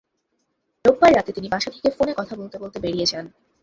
রোববার 0.85 1.11
রাতে 1.15 1.31
তিনি 1.31 1.47
বাসা 1.49 1.69
থেকে 1.71 1.89
ফোনে 1.97 2.13
কথা 2.17 2.33
বলতে 2.35 2.55
বলতে 2.57 2.77
বেরিয়ে 2.79 3.09
যান। 3.11 3.25